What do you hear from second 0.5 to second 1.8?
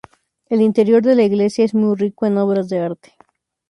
interior de la iglesia es